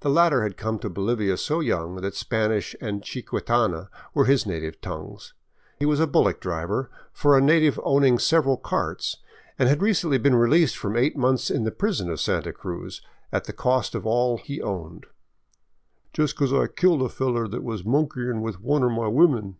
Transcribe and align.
The 0.00 0.10
latter 0.10 0.42
had 0.42 0.58
come 0.58 0.78
to 0.80 0.90
Bolivia 0.90 1.38
so 1.38 1.60
young 1.60 1.96
that 2.02 2.14
Spanish 2.14 2.76
and 2.78 3.00
chiquitana 3.02 3.88
were 4.12 4.26
his 4.26 4.44
native 4.44 4.82
tongues. 4.82 5.32
He 5.78 5.86
was 5.86 5.98
a 5.98 6.06
bullock 6.06 6.40
driver 6.42 6.90
for 7.10 7.38
a 7.38 7.40
native 7.40 7.80
owning 7.82 8.18
several 8.18 8.58
carts, 8.58 9.16
and 9.58 9.70
had 9.70 9.80
recently 9.80 10.18
been 10.18 10.34
released 10.36 10.76
from 10.76 10.94
eight 10.94 11.16
months 11.16 11.50
in 11.50 11.64
the 11.64 11.72
prison 11.72 12.10
of 12.10 12.20
Santa 12.20 12.52
Cruz, 12.52 13.00
at 13.32 13.44
the 13.44 13.54
cost 13.54 13.94
of 13.94 14.04
all 14.04 14.36
he 14.36 14.60
owned,— 14.60 15.06
"Jes* 16.14 16.34
becoze 16.34 16.52
I 16.52 16.66
killed 16.66 17.00
a 17.00 17.08
feller 17.08 17.48
thet 17.48 17.62
was 17.64 17.82
monkeyin' 17.82 18.42
with 18.42 18.60
one 18.60 18.84
o' 18.84 18.90
my 18.90 19.08
women." 19.08 19.56